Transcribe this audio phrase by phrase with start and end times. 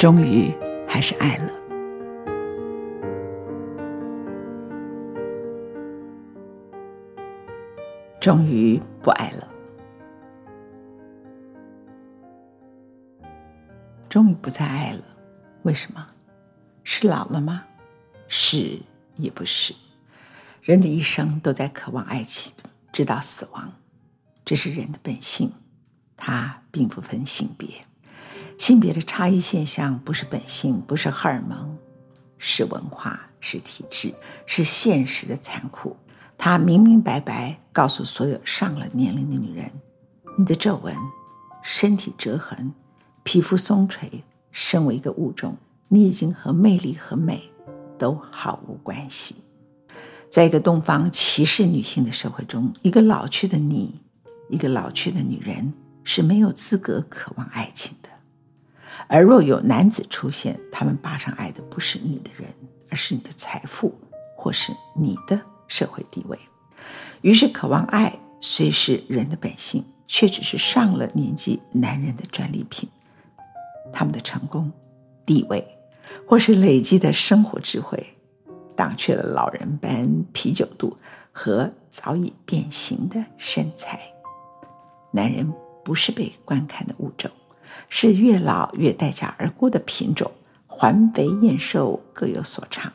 [0.00, 0.50] 终于
[0.88, 1.52] 还是爱了，
[8.18, 9.46] 终于不爱了，
[14.08, 15.02] 终于不再爱了。
[15.64, 16.08] 为什么？
[16.82, 17.66] 是老了吗？
[18.26, 18.78] 是
[19.16, 19.74] 也不是。
[20.62, 22.54] 人的一生都在渴望爱情，
[22.90, 23.74] 直到死亡，
[24.46, 25.52] 这是人的本性，
[26.16, 27.84] 它并不分性别。
[28.60, 31.78] 性别的差异现象不是本性，不是荷尔蒙，
[32.36, 34.12] 是文化，是体制，
[34.44, 35.96] 是现实的残酷。
[36.36, 39.72] 它明明白白告诉所有上了年龄的女人：
[40.36, 40.94] 你的皱纹、
[41.62, 42.74] 身体折痕、
[43.22, 44.22] 皮肤松垂，
[44.52, 45.56] 身为一个物种，
[45.88, 47.50] 你已经和魅力和美
[47.96, 49.36] 都毫无关系。
[50.30, 54.02] 在一个东方歧视女性的社会中，一个老去的你，
[54.50, 55.72] 一个老去的女人
[56.04, 57.96] 是没有资格渴望爱情。
[59.10, 62.48] 而若有男子出现，他们霸上爱的不是你的人，
[62.90, 63.92] 而是你的财富，
[64.36, 66.38] 或是你的社会地位。
[67.22, 72.88] 于是，渴望爱虽是人的本性，却只是上了年纪男人的专利品。
[73.92, 74.70] 他们的成功、
[75.26, 75.66] 地位，
[76.24, 78.14] 或是累积的生活智慧，
[78.76, 80.96] 挡却了老人般啤酒肚
[81.32, 83.98] 和早已变形的身材。
[85.10, 85.52] 男人
[85.84, 87.28] 不是被观看的物种。
[87.90, 90.32] 是越老越待价而沽的品种，
[90.66, 92.90] 环肥燕瘦各有所长。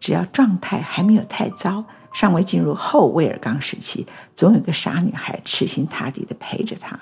[0.00, 6.98] 只要状态还没有太糟，尚未进入后威尔刚时期，总有个傻女孩痴心塌地的陪着他。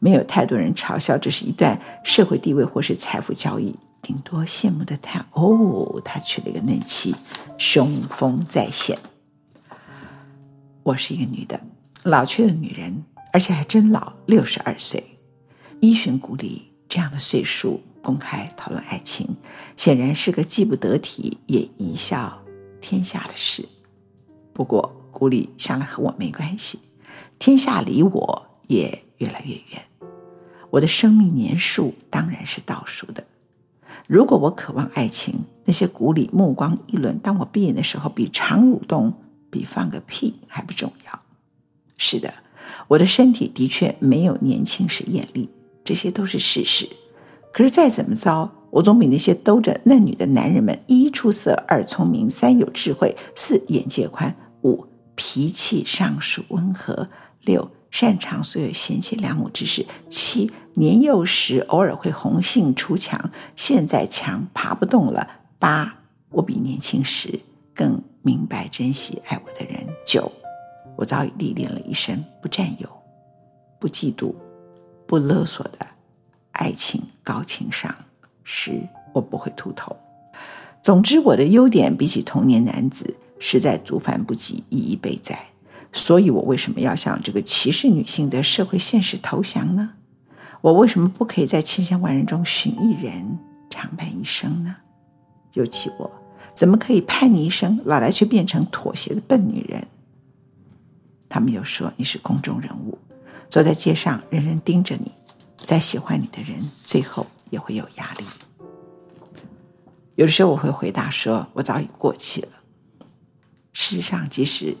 [0.00, 7.14] 没有太多人嘲笑这是一段社会地位或是财富交易，顶多羡慕的叹：哦，他娶了一个嫩妻，
[7.56, 8.98] 雄风再现。
[10.82, 11.58] 我是一个女的，
[12.02, 15.13] 老去的女人，而且还真老，六十二岁。
[15.84, 19.36] 依循古礼这样的岁数公开讨论爱情，
[19.76, 22.42] 显然是个既不得体也贻笑
[22.80, 23.68] 天下的事。
[24.54, 26.78] 不过古礼向来和我没关系，
[27.38, 29.82] 天下离我也越来越远。
[30.70, 33.26] 我的生命年数当然是倒数的。
[34.06, 39.12] 如果我渴望爱情，那些古礼目光议论，当我闭眼的时候，比肠蠕动，
[39.50, 41.20] 比放个屁还不重要。
[41.98, 42.32] 是的，
[42.88, 45.50] 我的身体的确没有年轻时艳丽。
[45.84, 46.88] 这些都是事实，
[47.52, 57.08] 可是再怎么糟，我总比那些兜着嫩女的男人们一出色、二聪明、三有智慧、四眼界宽、五脾气尚属温和、
[57.42, 65.28] 六擅长所有贤妻良母之事、七年幼时偶尔会红杏出墙，现在墙爬不动了、
[65.58, 65.98] 八
[66.30, 67.38] 我比年轻时
[67.74, 70.32] 更明白珍惜爱我的人、九
[70.96, 72.88] 我早已历练了一生不占有、
[73.78, 74.34] 不嫉妒。
[75.14, 75.86] 不勒索的
[76.50, 77.94] 爱情高情商，
[78.42, 78.82] 十
[79.12, 79.96] 我不会秃头。
[80.82, 85.38] 总之，我的优点比起同年男子实在足繁不及，一一备载。
[85.92, 89.92] 所以，我为什么要向这个歧视女性的社会现实投降呢？
[90.62, 93.38] 我为什么不可以在千千万人中寻一人
[93.70, 94.74] 长伴一生呢？
[95.52, 96.10] 尤其我
[96.54, 99.86] 怎么可以叛逆一生，老来却变成妥协的笨女人？
[101.28, 102.98] 他们又说你是公众人物。
[103.54, 105.12] 走在街上，人人盯着你，
[105.58, 108.24] 再喜欢你的人，最后也会有压力。
[110.16, 112.48] 有的时候我会回答说：“我早已过气了。”
[113.72, 114.76] 事实上，即使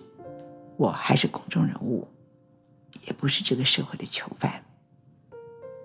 [0.76, 2.08] 我还是公众人物，
[3.06, 4.64] 也不是这个社会的囚犯。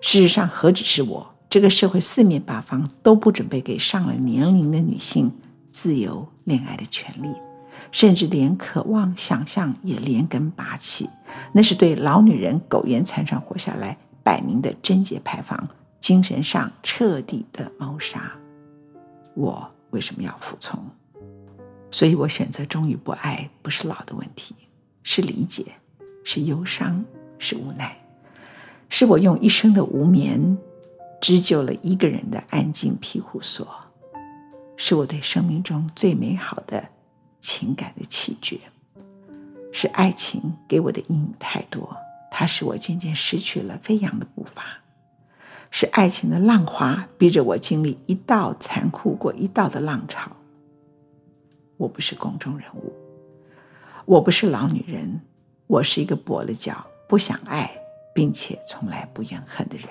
[0.00, 5.30] 事实上，何止是我，这个社会四面八方都不准备给上了年龄的女性
[5.70, 7.32] 自由恋爱的权利。
[7.92, 11.08] 甚至连渴望想象也连根拔起，
[11.52, 15.68] 那是对老女人苟延残喘活下来摆明的贞洁牌坊，
[16.00, 18.32] 精神上彻底的谋杀。
[19.34, 20.78] 我为什么要服从？
[21.90, 24.54] 所以我选择忠于不爱，不是老的问题，
[25.02, 25.66] 是理解，
[26.22, 27.04] 是忧伤，
[27.38, 28.00] 是无奈，
[28.88, 30.56] 是我用一生的无眠
[31.20, 33.66] 织就了一个人的安静庇护所，
[34.76, 36.88] 是我对生命中最美好的。
[37.40, 38.58] 情感的弃绝，
[39.72, 41.96] 是爱情给我的阴影太多，
[42.30, 44.62] 它使我渐渐失去了飞扬的步伐。
[45.70, 50.36] 是爱情的浪花逼着我经历一道残酷过一道的浪潮。
[51.76, 52.92] 我不是公众人物，
[54.04, 55.20] 我不是老女人，
[55.66, 57.70] 我是一个跛了脚、不想爱，
[58.12, 59.88] 并且从来不怨恨的人。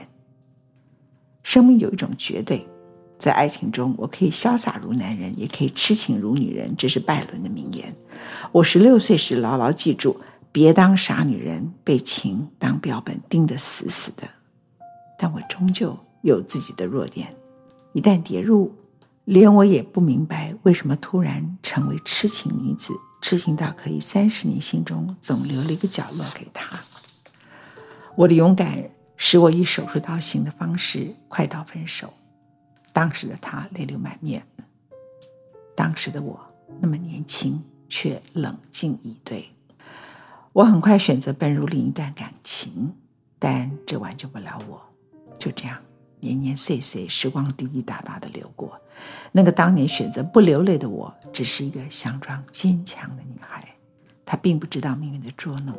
[1.42, 2.68] 生命有一种绝对，
[3.20, 7.94] 在爱情中，我可以潇洒如男人，也可以痴情如女人，这是拜伦的名言。
[8.54, 10.22] 我十六岁时牢牢记住：
[10.54, 14.24] 别当傻女人，被情当标本钉得死死的。
[15.18, 17.36] 但我终究有自己的弱点，
[17.92, 18.74] 一旦跌入，
[19.26, 26.80] 连我也不明白为什么突然成为痴情女子，痴情到可以三十年心中总留了一个角落给他。
[28.16, 32.14] 我的勇敢使我以手术刀型的方式快刀分手。
[33.00, 34.46] 当时的他泪流满面，
[35.74, 36.38] 当时的我
[36.82, 39.50] 那么年轻却冷静以对。
[40.52, 42.94] 我很快选择奔入另一段感情，
[43.40, 44.82] 但这挽救不了我。
[45.40, 45.78] 就这样，
[46.20, 48.78] 年年岁岁，时光滴滴答答的流过。
[49.32, 53.78] 那个当年选择不流泪的我，只是一个佯装坚强的女孩。
[54.26, 55.74] 她并不知道命运的捉弄，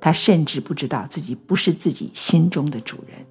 [0.00, 3.24] 她甚至不知道自己不是自己心中的主人。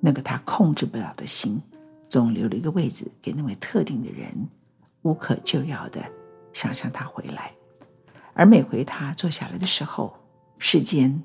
[0.00, 1.62] 那个她控制不了的心，
[2.10, 4.48] 总留了一个位置给那位特定的人，
[5.02, 6.04] 无可救药的
[6.52, 7.54] 想象他回来。
[8.34, 10.18] 而每回他坐下来的时候，
[10.58, 11.22] 世间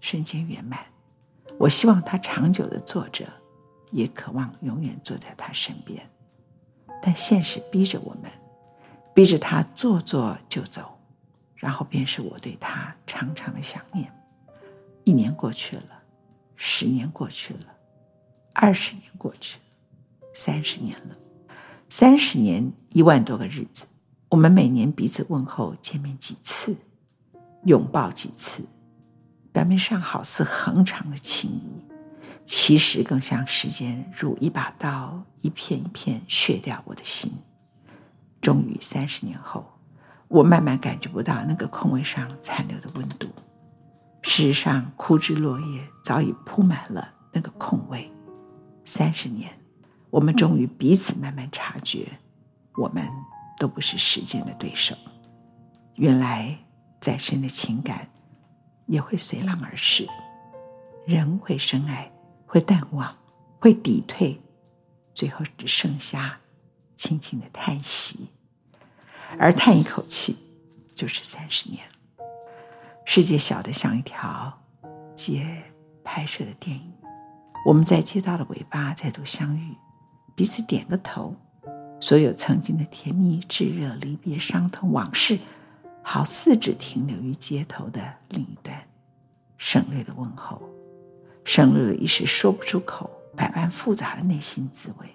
[0.00, 0.78] 瞬间圆满。
[1.58, 3.26] 我希望他长久的坐着，
[3.90, 6.08] 也渴望永远坐在他身边。
[7.02, 8.30] 但现实逼着我们，
[9.12, 10.98] 逼着他坐坐就走，
[11.56, 14.12] 然后便是我对他长长的想念。
[15.02, 16.02] 一年过去了，
[16.54, 17.74] 十年过去了，
[18.52, 19.61] 二十年过去了，
[20.34, 21.16] 三十年了，
[21.88, 23.86] 三十年一万多个日子，
[24.30, 26.76] 我们每年彼此问候、见面几次，
[27.64, 28.64] 拥抱几次。
[29.52, 31.84] 表面上好似恒长的情谊，
[32.46, 37.30] 其实更像时间如一把刀，一片一片削掉我的心。
[38.40, 39.64] 终于三十年后，
[40.28, 43.28] 我慢慢感觉不到那个空位上残留的温度。
[44.22, 48.10] 事实上，枯枝落叶早已铺满了那个空位。
[48.84, 49.52] 三十年，
[50.12, 52.06] 我们终于彼此慢慢察觉，
[52.76, 53.10] 我们
[53.58, 54.94] 都不是时间的对手。
[55.96, 56.56] 原来，
[57.00, 58.08] 再深的情感。
[58.86, 60.06] 也会随浪而逝，
[61.06, 62.10] 人会深爱，
[62.44, 63.16] 会淡忘，
[63.58, 64.38] 会抵退，
[65.14, 66.40] 最后只剩下
[66.94, 68.26] 轻轻的叹息，
[69.38, 70.36] 而叹一口气
[70.94, 71.84] 就是三十年。
[73.06, 74.60] 世界小得像一条
[75.14, 75.62] 街
[76.04, 76.92] 拍摄的电影，
[77.64, 79.76] 我们在街道的尾巴再度相遇，
[80.34, 81.34] 彼此点个头，
[82.00, 85.38] 所有曾经的甜蜜、炙热、离别、伤痛、往事。
[86.04, 88.76] 好似只停留于街头的另一端，
[89.56, 90.60] 省略了问候，
[91.44, 95.06] 省略了一时说不出口、百般复杂的内心滋味。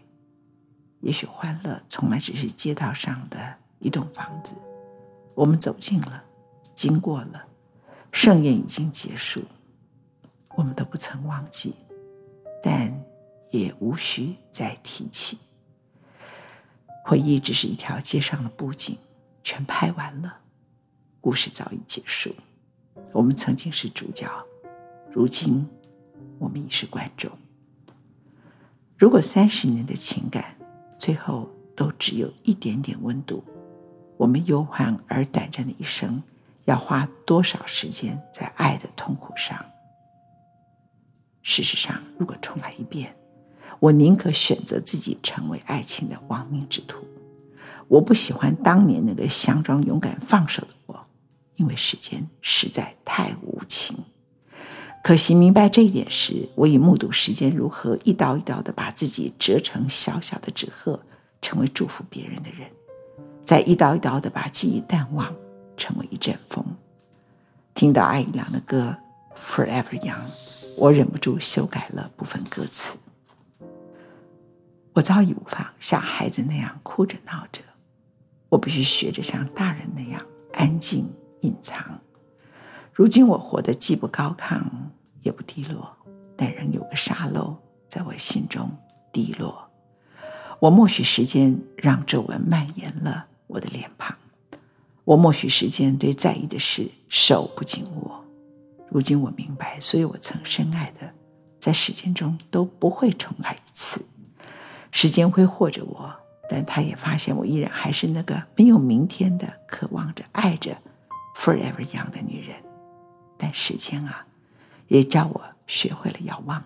[1.01, 3.37] 也许欢乐从来只是街道上的
[3.79, 4.53] 一栋房子，
[5.35, 6.23] 我们走近了，
[6.73, 7.45] 经过了，
[8.13, 9.41] 盛宴已经结束，
[10.55, 11.75] 我们都不曾忘记，
[12.63, 12.97] 但
[13.51, 15.37] 也无需再提起。
[17.05, 18.97] 回忆只是一条街上的布景，
[19.43, 20.39] 全拍完了。
[21.21, 22.35] 故事早已结束，
[23.13, 24.27] 我们曾经是主角，
[25.11, 25.67] 如今
[26.37, 27.31] 我们已是观众。
[28.97, 30.55] 如果三十年的情感
[30.99, 33.43] 最后都只有一点点温度，
[34.17, 36.21] 我们悠缓而短暂的一生
[36.65, 39.63] 要花多少时间在爱的痛苦上？
[41.41, 43.15] 事实上，如果重来一遍，
[43.79, 47.05] 我宁可选择自己成为爱情的亡命之徒。
[47.87, 51.07] 我不喜欢当年那个佯装勇敢放手的我。
[51.55, 53.97] 因为时间实在太无情，
[55.03, 60.99] 可惜明白这一点时，我已目睹时间如何一刀一刀的把自己折成小小的纸鹤，
[61.41, 62.69] 成为祝福别人的人，
[63.43, 65.33] 再一刀一刀的把记忆淡忘，
[65.75, 66.63] 成为一阵风。
[67.73, 68.95] 听到艾怡良的歌
[69.35, 70.13] 《Forever Young》，
[70.77, 72.99] 我忍不住修改了部分歌词。
[74.97, 77.61] 我早已无法像孩子那样哭着闹着，
[78.49, 81.07] 我必须学着像大人那样安静。
[81.41, 82.01] 隐藏。
[82.91, 84.59] 如今我活得既不高亢，
[85.21, 85.95] 也不低落，
[86.35, 87.55] 但仍有个沙漏
[87.87, 88.71] 在我心中
[89.13, 89.69] 滴落。
[90.59, 94.17] 我默许时间让皱纹蔓延了我的脸庞，
[95.05, 98.25] 我默许时间对在意的事手不紧握。
[98.89, 101.13] 如今我明白，所以我曾深爱的，
[101.59, 104.03] 在时间中都不会重来一次。
[104.99, 106.11] 时间挥霍着我，
[106.49, 110.75] 但他也发现我依然还是那个没有明天的，渴望着爱着。
[111.35, 112.55] Forever young 的女人，
[113.37, 114.25] 但时间啊，
[114.87, 116.63] 也教我学会了遥望。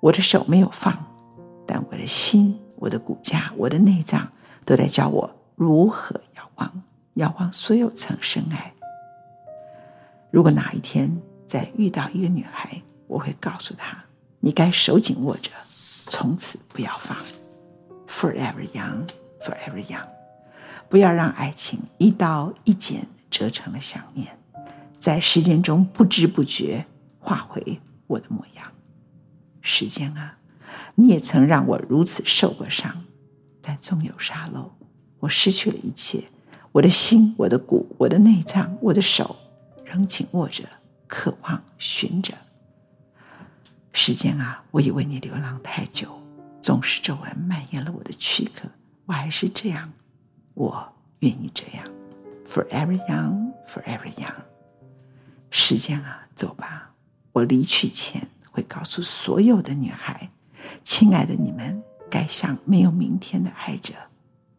[0.00, 1.06] 我的手没有放，
[1.64, 4.26] 但我的心、我的骨架、我的内脏
[4.64, 6.82] 都在教我如何仰望，
[7.14, 8.74] 仰望所有曾深爱。
[10.32, 11.16] 如果哪一天
[11.46, 14.02] 再遇到一个女孩，我会告诉她：
[14.40, 15.52] 你该手紧握着，
[16.08, 17.16] 从此不要放。
[18.12, 19.08] Forever young,
[19.40, 20.06] forever young。
[20.88, 24.38] 不要让爱情一刀一剪折成了想念，
[24.98, 26.84] 在时间中不知不觉
[27.18, 28.72] 化回我的模样。
[29.62, 30.36] 时间啊，
[30.94, 33.04] 你也曾让我如此受过伤，
[33.62, 34.72] 但纵有沙漏，
[35.20, 36.24] 我失去了一切，
[36.72, 39.36] 我的心、我的骨、我的内脏、我的手。
[39.84, 40.64] 仍紧握着，
[41.06, 42.34] 渴望寻着。
[43.92, 46.21] 时间啊，我已为你流浪太久，
[46.62, 48.68] 纵使皱纹蔓延了我的躯壳，
[49.06, 49.92] 我还是这样，
[50.54, 51.84] 我愿意这样。
[52.46, 54.34] Forever young, forever young。
[55.50, 56.94] 时间啊，走吧，
[57.32, 60.30] 我离去前会告诉所有的女孩，
[60.84, 63.94] 亲爱的你们，该像没有明天的爱着，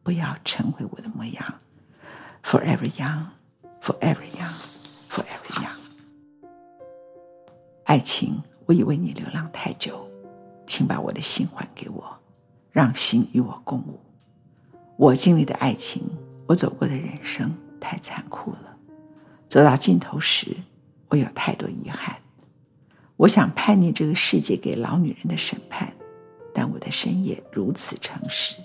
[0.03, 1.59] 不要成为我的模样。
[2.43, 3.27] Forever young,
[3.81, 4.73] forever young。
[5.13, 5.77] Forever young，
[7.83, 10.09] 爱情，我已为你流浪太久，
[10.73, 12.03] 请把我的心还给我，
[12.71, 13.99] 让心与我共舞。
[14.97, 16.01] 我经历的爱情，
[16.47, 18.75] 我走过的人生太残酷了。
[19.47, 20.57] 走到尽头时，
[21.09, 22.17] 我有太多遗憾。
[23.17, 25.93] 我想叛逆这个世界给老女人的审判，
[26.55, 28.55] 但我的深夜如此诚实。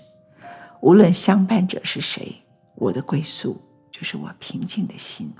[0.81, 2.41] 无论相伴者是谁，
[2.73, 3.61] 我的归宿
[3.91, 5.31] 就是我平静的心。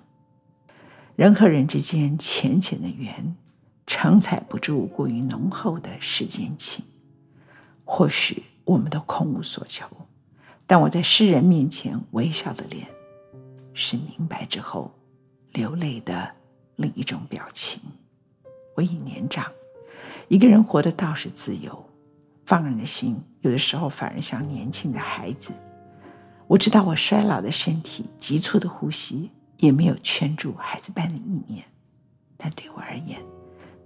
[1.16, 3.36] 人和人之间浅浅的缘，
[3.90, 6.86] 承载不住过于浓厚的世间情。
[7.84, 9.88] 或许我们都空无所求，
[10.68, 12.86] 但我在世人面前微笑的脸，
[13.74, 14.94] 是明白之后
[15.54, 16.30] 流泪的
[16.76, 17.82] 另一种表情。
[18.76, 19.52] 我已年长，
[20.28, 21.84] 一个人活得倒是自由，
[22.46, 25.52] 放任的心有的时候反而像年轻的孩子。
[26.46, 29.32] 我知道我衰老的身体，急促的呼吸。
[29.58, 31.66] 也没有圈住孩子般的意念，
[32.38, 33.22] 但对我而言，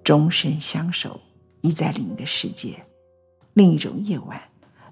[0.03, 1.21] 终身相守
[1.61, 2.85] 已在另一个世界，
[3.53, 4.41] 另一种夜晚，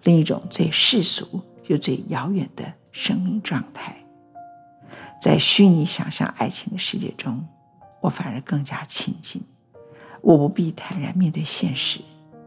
[0.03, 3.97] 另一种最世俗又最遥远的生命状态。
[5.19, 7.45] 在虚拟想象爱情的世界中，
[8.01, 9.41] 我反而更加亲近。
[10.21, 11.99] 我不必坦然面对现实，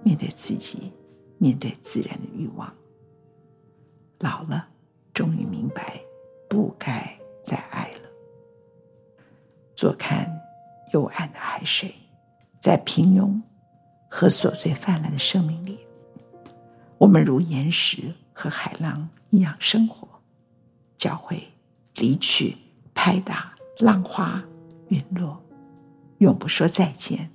[0.02, 0.92] 面对自己，
[1.38, 2.72] 面对自然的欲望。
[4.20, 4.68] 老了，
[5.12, 6.00] 终于明白，
[6.48, 8.08] 不该再爱了。
[9.76, 10.40] 坐看
[10.92, 11.94] 幽暗的海水，
[12.64, 13.42] 在平庸
[14.08, 15.80] 和琐碎泛滥的生命里，
[16.96, 20.08] 我们如岩石和海浪一样生活，
[20.96, 21.52] 教会、
[21.96, 22.56] 离去、
[22.94, 24.42] 拍打、浪花、
[24.88, 25.44] 陨落，
[26.20, 27.28] 永不说再见，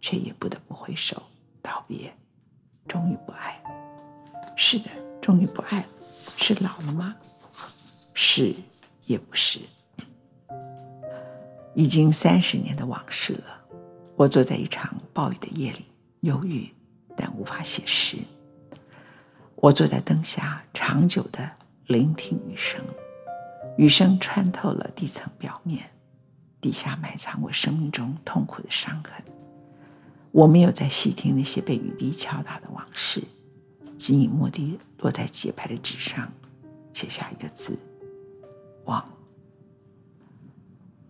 [0.00, 1.20] 却也不得不回首
[1.60, 2.14] 道别。
[2.86, 4.88] 终于不爱了，是的，
[5.20, 5.88] 终于不爱了，
[6.36, 7.16] 是老了吗？
[8.14, 8.54] 是
[9.06, 9.58] 也不是。
[11.74, 13.59] 已经三十年的往事了。
[14.20, 15.86] 我坐在一场暴雨的夜里，
[16.20, 16.68] 忧郁，
[17.16, 18.18] 但无法写诗。
[19.54, 21.52] 我坐在灯下，长久的
[21.86, 22.84] 聆听雨声。
[23.78, 25.92] 雨声穿透了地层表面，
[26.60, 29.24] 底下埋藏我生命中痛苦的伤痕。
[30.32, 33.24] 我没有再细听那些被雨滴敲打的往事，
[33.96, 36.30] 仅以墨滴落在洁白的纸上，
[36.92, 37.78] 写下一个字：
[38.84, 39.02] 忘。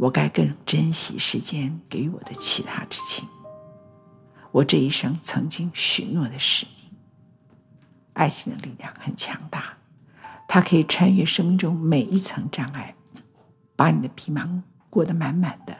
[0.00, 3.28] 我该更珍惜时间给予我的其他之情。
[4.50, 6.90] 我这一生曾经许诺的使命。
[8.14, 9.76] 爱情的力量很强大，
[10.48, 12.94] 它可以穿越生命中每一层障碍，
[13.76, 15.76] 把你的皮囊裹得满满的。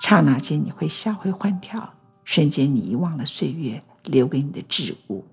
[0.00, 5.24] 刹那间，你会吓会欢跳，瞬间你遗忘了岁月留给你的桎梏。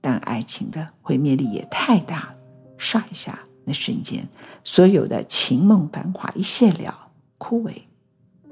[0.00, 2.36] 但爱情的毁灭力也太大了，
[2.78, 4.26] 唰一下，那瞬间，
[4.64, 7.05] 所有的情梦繁华一谢了。
[7.38, 7.82] 枯萎，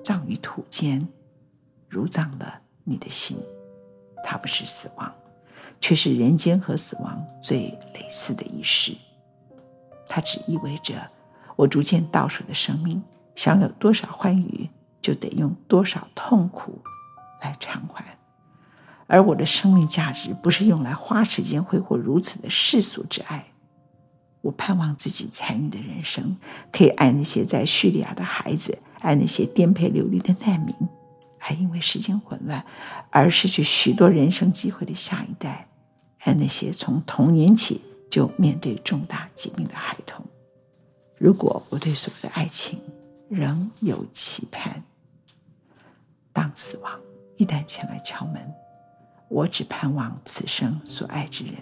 [0.03, 1.09] 葬于土间，
[1.88, 3.38] 如葬了你的心。
[4.23, 5.14] 它不是死亡，
[5.81, 8.95] 却是人间和死亡最类似的仪式。
[10.07, 11.11] 它只意味着，
[11.57, 13.03] 我逐渐倒数的生命，
[13.35, 14.69] 想有多少欢愉，
[15.00, 16.81] 就得用多少痛苦
[17.41, 18.19] 来偿还。
[19.07, 23.53] 而我的生命价值，不是用来花时间挥霍如此的世俗之爱。
[24.45, 26.37] 我盼望自己参与的人生，
[26.71, 30.75] 可以爱那些在叙利亚的孩子，爱那些颠沛流离的难民，
[31.39, 32.63] 爱因为时间混乱
[33.11, 35.67] 而失去许多人生机会的下一代，
[36.25, 40.23] 爱那些从童年起就面对重大疾病的孩童。
[41.17, 42.79] 如果我对所有的爱情
[43.31, 44.83] 仍有期盼，
[46.35, 47.01] 当死亡
[47.39, 48.53] 一旦前来敲门，
[49.31, 51.55] 我只盼望此生所爱之人，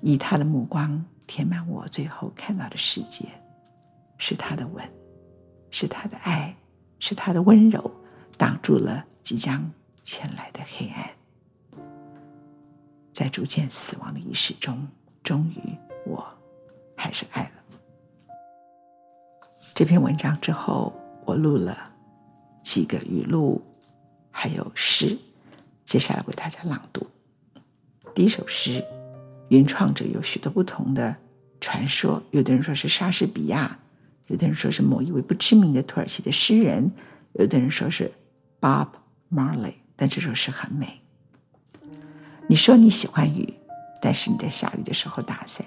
[0.00, 3.28] 以他的目光填满我最后看到的世界，
[4.16, 4.90] 是他的吻，
[5.70, 6.56] 是他的爱，
[6.98, 7.88] 是他的温柔，
[8.36, 9.70] 挡住了即将
[10.02, 11.08] 前来的黑暗。
[13.12, 14.88] 在逐渐死亡的仪式中，
[15.22, 16.26] 终于，我
[16.96, 17.50] 还是爱了。
[19.74, 20.92] 这篇文章之后，
[21.26, 21.92] 我录了
[22.62, 23.62] 几个语录，
[24.30, 25.16] 还有诗，
[25.84, 27.06] 接下来为大家朗读。
[28.14, 28.82] 第一首诗，
[29.48, 31.16] 原创者有许多不同的
[31.60, 33.78] 传说，有的人说是莎士比亚，
[34.26, 36.92] 有的人说是某一位不知名的土耳其的诗人，
[37.32, 38.12] 有的人说是
[38.60, 38.88] Bob
[39.32, 41.00] Marley，但这首诗很美。
[42.46, 43.54] 你说你喜欢雨，
[44.00, 45.64] 但是你在下雨的时候打伞；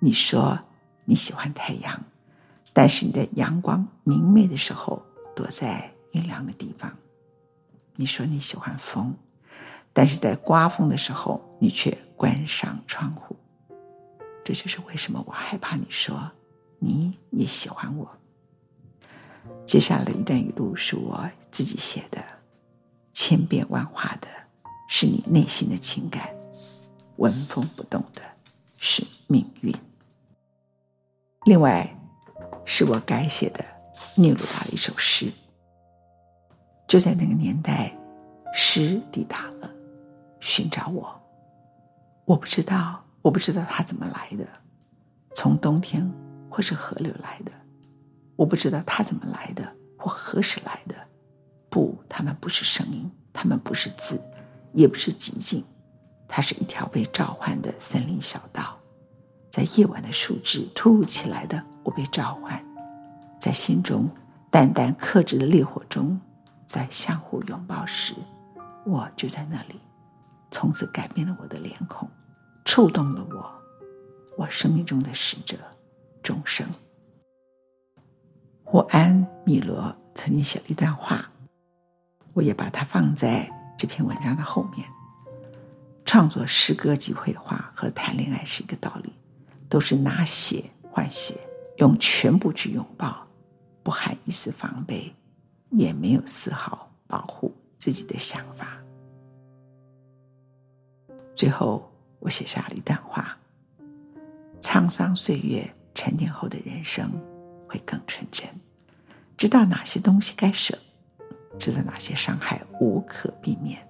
[0.00, 0.58] 你说
[1.04, 2.04] 你喜欢太阳，
[2.72, 5.02] 但是你在阳光明媚的时候
[5.34, 6.90] 躲在阴凉的地方；
[7.96, 9.14] 你说你喜欢风，
[9.92, 13.34] 但是在刮风的时候你却关上窗户。
[14.44, 16.30] 这就是为什么我害怕你说
[16.78, 18.06] 你也喜欢我。
[19.64, 22.22] 接下来的一段语录是我自己写的，
[23.14, 24.28] 千变万化的。
[24.90, 26.34] 是你内心的情感，
[27.16, 28.22] 纹风不动的
[28.78, 29.74] 是命运。
[31.44, 31.94] 另外，
[32.64, 33.62] 是我改写的
[34.16, 35.30] 聂鲁达的一首诗。
[36.86, 37.94] 就在那个年代，
[38.54, 39.70] 诗抵达了，
[40.40, 41.20] 寻找我。
[42.28, 44.46] 我不知道，我不知道它怎么来的，
[45.34, 46.12] 从冬天
[46.50, 47.50] 或是河流来的。
[48.36, 49.66] 我不知道它怎么来的，
[49.96, 50.94] 或何时来的。
[51.70, 54.20] 不，它们不是声音，它们不是字。
[54.74, 55.64] 也不是寂静，
[56.28, 58.76] 它是一条被召唤的森林小道，
[59.50, 62.62] 在夜晚的树枝突如其来的我被召唤，
[63.40, 64.06] 在心中
[64.50, 66.20] 淡淡克制的烈火中，
[66.66, 68.12] 在相互拥抱时，
[68.84, 69.80] 我就在那里，
[70.50, 72.08] 从此改变了我的脸孔，
[72.64, 73.52] 触动了我，
[74.36, 75.56] 我生命中的使者，
[76.22, 76.66] 众生。
[78.64, 81.30] 霍安米罗曾经写了一段话，
[82.32, 83.50] 我也把它放在。
[83.80, 84.88] 这篇文章的后面，
[86.04, 89.12] 创作诗歌及绘画和谈恋爱是一个道理，
[89.68, 91.36] 都是拿血换血，
[91.76, 93.24] 用全部去拥抱，
[93.84, 95.14] 不含一丝防备，
[95.70, 98.77] 也没有丝毫保护自己的想法。
[101.34, 103.38] 最后，我写下了一段话：
[104.60, 107.10] 沧桑岁月沉淀后的人生
[107.68, 108.48] 会更纯真，
[109.36, 110.78] 知道哪些东西该舍。
[111.58, 113.84] 知道哪些伤害无可避免，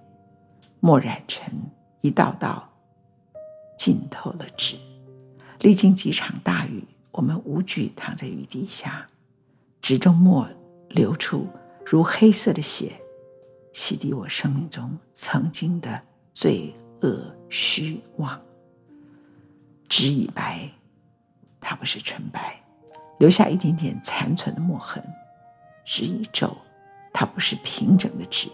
[0.79, 1.53] 墨染成
[2.01, 2.67] 一道道
[3.77, 4.75] 浸透了纸。
[5.59, 9.07] 历经几场大雨，我们无惧躺在雨底下，
[9.83, 10.49] 纸中墨
[10.87, 11.47] 流出
[11.85, 12.93] 如黑色的血，
[13.71, 16.01] 洗涤我生命中曾经的
[16.33, 18.39] 罪恶虚妄。
[19.87, 20.69] 纸已白，
[21.59, 22.63] 它不是纯白，
[23.17, 25.03] 留下一点点残存的墨痕。
[25.85, 26.55] 纸已皱。
[27.11, 28.47] 它不是平整的纸，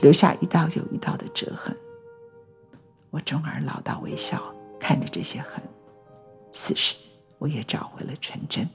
[0.00, 1.76] 留下一道又一道的折痕。
[3.10, 4.40] 我终而老道微笑，
[4.78, 5.60] 看着这些痕。
[6.52, 6.94] 此时，
[7.38, 8.66] 我也找回了纯真。